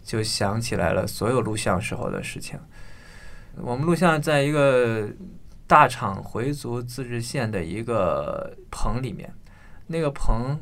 [0.04, 2.60] 就想起来了所有录像时候的事情。
[3.62, 5.08] 我们录像在一个
[5.68, 9.32] 大厂回族自治县的一个棚里面，
[9.88, 10.58] 那个棚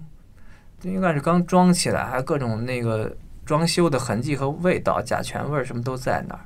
[0.84, 6.42] 应该是刚装起来，还各种那个装修的痕迹和味道，甲醛味儿什么都在那儿。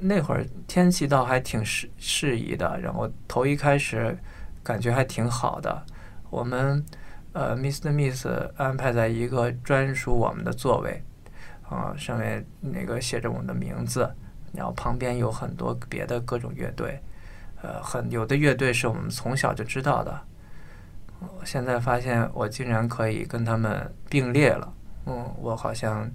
[0.00, 4.16] 那会儿天气倒还挺适适宜的，然后头一开始
[4.62, 5.84] 感觉还挺好的。
[6.30, 6.84] 我们
[7.32, 7.90] 呃，Mr.
[7.90, 11.02] Miss 安排在一个专属我们的座位，
[11.68, 14.10] 啊，上面那个写着我们的名字，
[14.52, 17.00] 然后旁边有很多别的各种乐队，
[17.62, 20.20] 呃，很有的乐队是我们从小就知道的。
[21.20, 24.72] 我现在发现我竟然可以跟他们并列了，
[25.06, 26.10] 嗯，我好像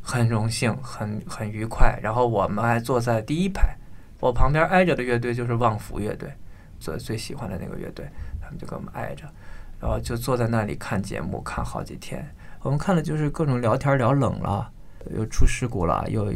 [0.00, 1.98] 很荣幸，很很愉快。
[2.02, 3.76] 然后我们还坐在第一排，
[4.20, 6.32] 我旁边挨着的乐队就是旺福乐队，
[6.78, 8.08] 最最喜欢的那个乐队，
[8.40, 9.24] 他们就跟我们挨着，
[9.80, 12.24] 然后就坐在那里看节目，看好几天。
[12.62, 14.70] 我们看的就是各种聊天聊冷了，
[15.10, 16.32] 又出事故了，又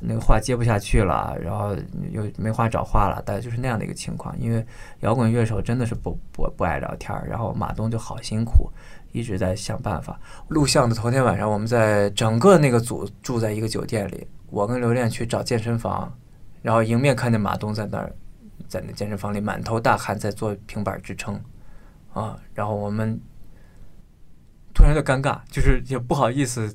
[0.00, 1.76] 那个话接不下去了，然后
[2.10, 4.38] 又没话找话了，大概就是那样的一个情况。
[4.38, 4.64] 因为
[5.00, 8.70] 摇滚乐手真的是不不不爱聊天儿，然后马东就好辛苦，
[9.12, 10.18] 一直在想办法。
[10.48, 16.12] 录像的头天晚上，我们在整个那个组住在一个酒店里，我跟刘恋去找健身房，
[16.62, 18.12] 然后迎面看见马东在那儿，
[18.68, 21.40] 在那健身房里满头大汗在做平板支撑，
[22.12, 23.18] 啊，然后我们
[24.74, 26.74] 突然就尴尬，就是也不好意思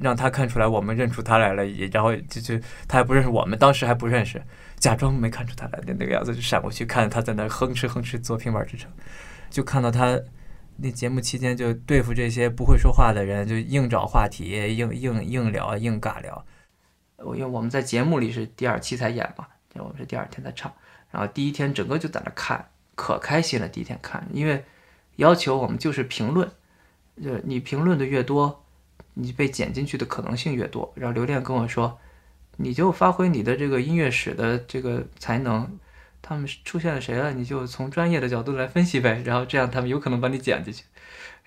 [0.00, 2.58] 让他看出来我们认出他来了，然后就就
[2.88, 4.42] 他还不认识我们，当时还不认识，
[4.76, 8.90] 假装没看出他来的那个样子，就闪过去看他在那哼哧哼哧做平板支撑，
[9.50, 10.18] 就看到他
[10.78, 14.44] 那节目期间就对付这些不会说话的人，就硬找话题，
[14.76, 16.44] 硬硬硬聊，硬尬聊。
[17.18, 20.72] 我因为我们在节目里是第二期才演嘛，我们是第二天才唱，
[21.10, 23.68] 然后第一天整个就在那看，可开心了。
[23.68, 24.64] 第一天看，因为
[25.16, 26.50] 要求我们就是评论，
[27.22, 28.64] 就是你评论的越多，
[29.14, 30.92] 你被剪进去的可能性越多。
[30.94, 31.98] 然后刘恋跟我说，
[32.56, 35.78] 你就发挥你的这个音乐史的这个才能，
[36.22, 40.84] 他们出现了谁了，你就从专业的角度来分析呗，然后这样他们有可能把你剪进去。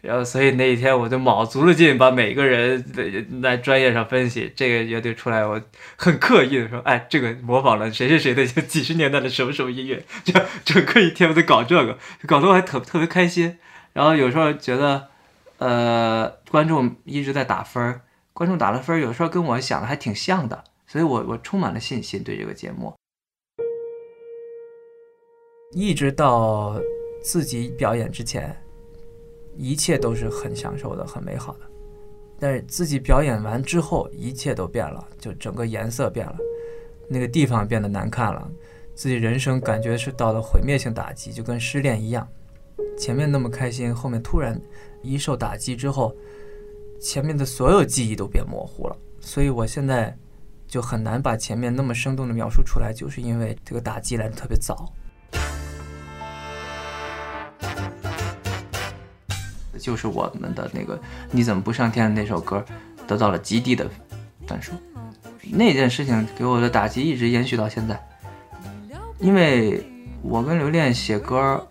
[0.01, 4.51] 然后，所以那一天我就卯足了劲，把每个人的在专业上分析。
[4.53, 5.61] 这个乐队出来，我
[5.95, 10.33] 很刻意的说：“哎，这个模仿了谁谁谁的几十年代的什么什么音乐。”就
[10.65, 11.97] 整个一天我在搞这个，
[12.27, 13.57] 搞得我还特特别开心。
[13.93, 15.07] 然后有时候觉得，
[15.57, 18.01] 呃，观众一直在打分，
[18.33, 22.93] 观众打了分，有时候跟我想的还挺像的，所以我我充满了信心对这个节目。
[25.71, 26.79] 一直到
[27.23, 28.55] 自己表演之前。
[29.55, 31.59] 一切都是很享受的，很美好的。
[32.39, 36.35] 但是自己表演完之后，一切都变了，就整个颜色变了，
[37.07, 38.49] 那个地方变得难看了，
[38.95, 42.27] 自己人生感觉是到了毁灭性打击，就跟失恋一样。
[42.97, 44.59] 前面那么开心，后面突然
[45.01, 46.15] 一受打击之后，
[47.01, 48.97] 前面的所有记忆都变模糊了。
[49.19, 50.15] 所以我现在
[50.67, 54.91] 就很难把前面那么生动的描述出来，就是因为这个打击来的特别早。
[59.79, 60.97] 就是我们的那个
[61.29, 62.63] 你怎么不上天那首歌
[63.05, 63.89] 得到了极低的
[64.47, 64.71] 分数，
[65.51, 68.01] 那件事情给我的打击一直延续到现在。
[69.19, 69.85] 因为
[70.21, 71.67] 我跟刘恋写歌，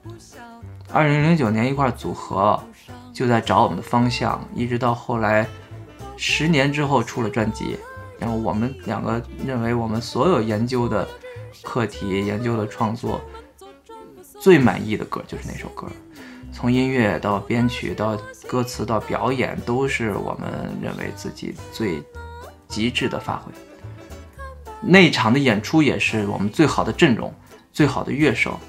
[0.92, 2.62] 二零零九年一块组合，
[3.14, 5.46] 就在找我们的方向，一直到后来
[6.18, 7.78] 十年之后出了专辑，
[8.18, 11.08] 然后我们两个认为我们所有研究的
[11.62, 13.20] 课题、研究的创作
[14.38, 15.86] 最满意的歌就是那首歌。
[16.52, 18.14] 从音乐到编曲到
[18.46, 22.02] 歌词到表演，都是我们认为自己最
[22.68, 23.50] 极致的发挥。
[24.82, 27.32] 那场的演出也是我们最好的阵容，
[27.72, 28.60] 最好的乐手，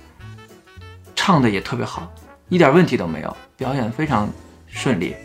[1.25, 2.11] 唱的也特别好，
[2.49, 4.29] 一点问题都没有，表演非常
[4.67, 5.15] 顺利。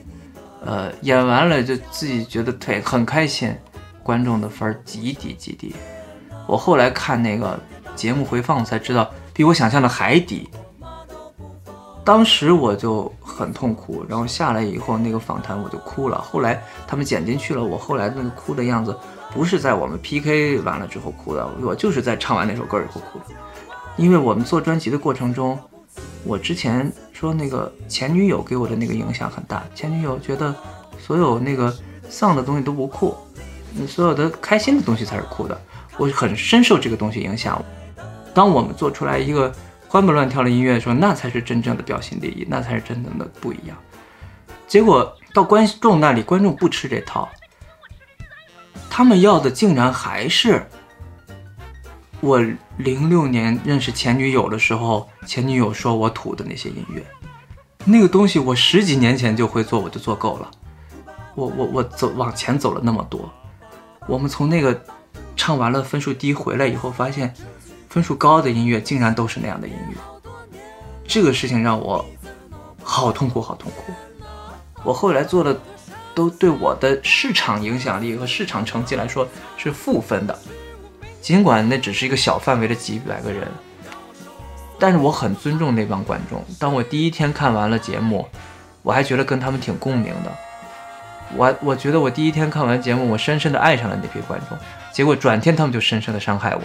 [0.65, 3.53] 呃，演完了就自己觉得腿很开心，
[4.01, 5.75] 观众的分极低极低。
[6.47, 7.59] 我后来看那个
[7.97, 10.49] 节目回放才知道，比我想象的还低。
[12.05, 16.22] 当时我就很痛苦，然后下来以后那个访谈我就哭了。
[16.22, 18.97] 后来他们剪进去了，我后来那个哭的样子，
[19.35, 23.25] 不是在我们 PK 完了之后哭的，我就是在唱完那首歌以后哭的。
[23.97, 25.59] 因为我们做专辑的过程中，
[26.25, 30.55] 我之前说那个前女友给我的那个影响很大，前女友觉得
[30.99, 31.75] 所有那个
[32.09, 33.16] 丧的东西都不酷，
[33.87, 35.61] 所有的开心的东西才是酷的。
[35.97, 37.62] 我很深受这个东西影响。
[38.35, 39.53] 当我们做出来一个。
[39.91, 43.75] 欢蹦乱跳的音乐，的时候那才是真正的标新立异，那才是真正的不一样。
[44.66, 47.27] 结果到观众那里，观众不吃这套，
[48.91, 50.62] 他们要的竟然还是
[52.21, 52.39] 我
[52.79, 57.05] 零六年认识前女友的时候，前女友说我土的那些音乐，
[57.85, 60.51] 那个东西我十几年前就会做，我就做够了。
[61.35, 63.29] 我我我走往前走了那么多，
[64.07, 64.81] 我们从那个
[65.37, 67.35] 唱完了分数低回来以后，发现
[67.89, 69.97] 分数高的音乐竟然都是那样的音乐，
[71.07, 72.05] 这个事情让我
[72.83, 73.93] 好痛苦，好痛苦。
[74.85, 75.61] 我后来做的
[76.14, 79.26] 都对我的市场影响力和市场成绩来说
[79.57, 80.39] 是负分的，
[81.21, 83.47] 尽管那只是一个小范围的几百个人，
[84.79, 86.45] 但是我很尊重那帮观众。
[86.59, 88.27] 当我第一天看完了节目，
[88.83, 90.33] 我还觉得跟他们挺共鸣的。
[91.37, 94.57] 我我觉得我第一天看完节目，我深深的爱上了那批观众，
[94.93, 96.62] 结果转天他们就深深的伤害我，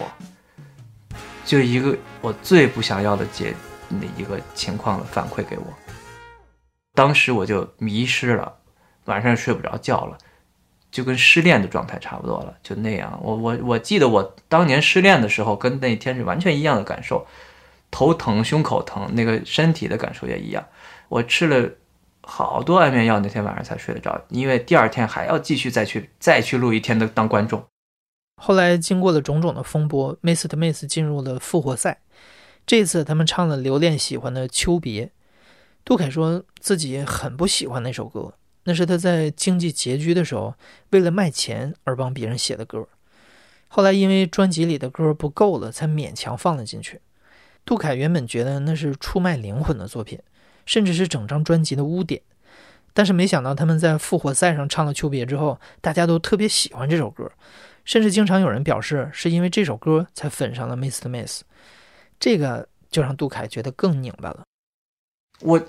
[1.44, 3.54] 就一个我最不想要的结
[3.88, 5.66] 那一个情况的反馈给我，
[6.94, 8.50] 当时我就迷失了，
[9.04, 10.16] 晚上睡不着觉了，
[10.94, 13.18] 就跟失恋的状态差不多了，就那样。
[13.20, 17.26] 我我我记得我当年失恋的时候，跟那天是完全一样的感受，
[17.90, 20.64] 头疼、胸口疼，那个身体的感受也一样。
[21.08, 21.70] 我吃了。
[22.26, 27.62] 好多安眠药，那天晚上才睡得着，因为第二天还要继续再去再去录一天的当观众。
[28.40, 31.98] 后来经过了种种的风波，Mist Miss 进入了复活赛。
[32.66, 35.04] 这次他们唱了留恋喜欢的《秋别》。
[35.84, 38.32] 杜凯说自己很不喜欢那首歌，
[38.64, 40.54] 那是他在经济拮据的时候
[40.90, 42.86] 为了卖钱而帮别人写的歌。
[43.68, 47.00] 后来因为专辑里的歌不够了，才勉强放了进去。
[47.64, 50.18] 杜凯原本觉得那是出卖灵魂的作品。
[50.66, 52.22] 甚至是整张专辑的污点，
[52.94, 57.30] 但是没想到他们在复活赛上唱了《秋别》之后，大家都特别喜欢这首歌，
[57.84, 61.42] 甚至经常有人表示是因为这首歌才粉上了 Miss Miss，
[62.18, 64.44] 这个就让杜凯觉得更拧巴了。
[65.40, 65.60] 我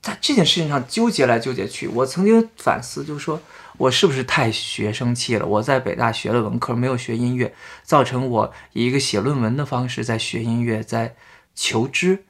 [0.00, 3.40] 在这件事情上纠结来纠结去，我曾经反思，就是说
[3.76, 5.44] 我是不是太学生气了？
[5.46, 11.16] 我在北大学了文科，没有学音乐，造成我以一个写论文的方式在学音乐，在
[11.54, 12.24] 求知。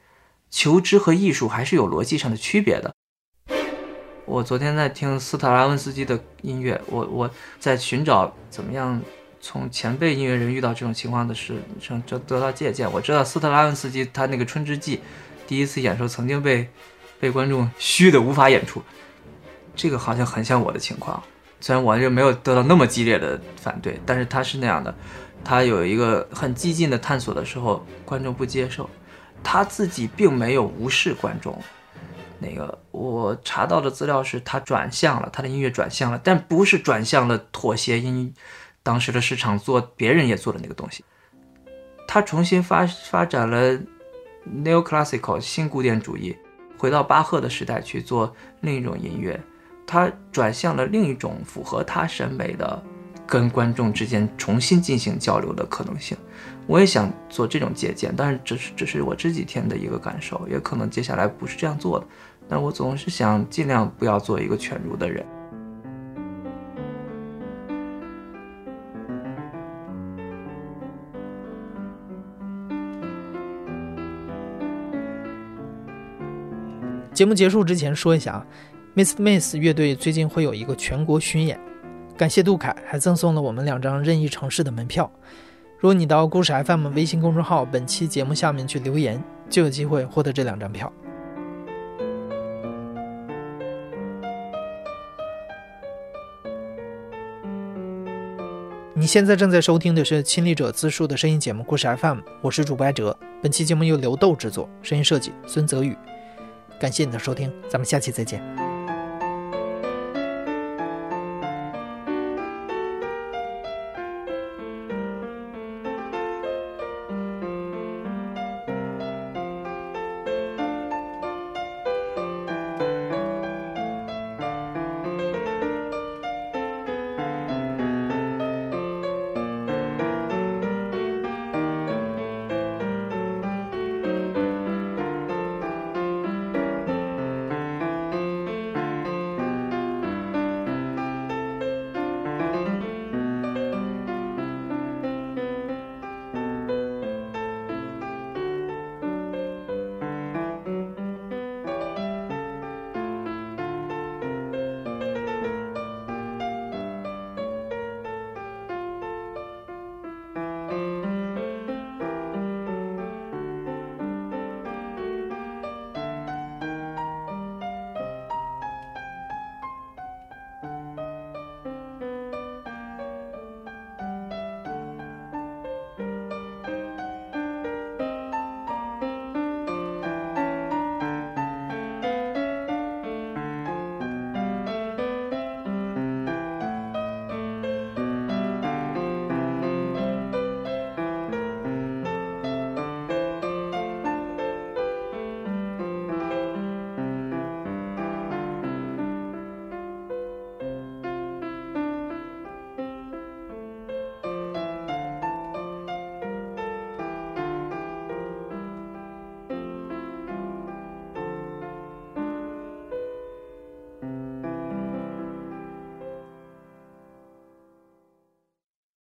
[0.51, 2.91] 求知和艺术还是有逻辑上的区别的。
[4.25, 8.99] 我昨天在听斯特拉文斯基的音乐，我我在寻找怎么样
[9.39, 12.91] 从前辈音乐人遇到这种情况的事上得得到借鉴。
[12.91, 14.97] 我知道斯特拉文斯基他那个《春之祭》
[15.47, 16.67] 第一次演出曾经被
[17.19, 18.81] 被观众虚的无法演出，
[19.75, 21.21] 这个好像很像我的情况。
[21.61, 24.95] 虽然我就没有得到那么激烈的反对，但是他是那样的，
[25.43, 28.89] 他有一个很激进的探索的时候，观众不接受。
[29.43, 31.57] 他自己并没有无视观众，
[32.39, 38.33] 那个我查到的资料是他转向了，他的音乐转向了，但不是转向了妥协音，
[38.83, 41.05] 当时的市场做别人也做的那个东西，
[42.05, 43.79] 他重新发发展了
[44.45, 46.35] neoclassical 新古典主义，
[46.79, 49.37] 回到巴赫的时代去做另一种音乐，
[49.85, 52.81] 他转向了另一种符合他审美的，
[53.27, 56.17] 跟观众之间重新进行交流的可能性。
[56.65, 62.07] 我也想做这种借鉴，但是这是这是我这几天的一个感受，也可能接下来不是这样做的。
[62.47, 65.25] 但我总是想尽量不要做一个犬儒的人。
[77.19, 78.47] 节目结束之前说一下啊
[78.95, 81.59] ，Miss Miss 乐队最近会有一个全国巡演，
[82.15, 85.11] 感谢杜凯还赠送了我们两张任意城市的门票。
[85.79, 90.89] 如果你到故事 FM 微信公众号本期节目下面去留言，就有机会获得这两张票。
[98.93, 103.13] 你现在正在收听的是亲历者自述的声音节目《故事 FM》，我是主播艾哲。
[103.41, 105.93] 本期节目由刘豆制作，声音设计孙泽宇。
[106.79, 108.68] 感谢你的收听，咱们下期再见。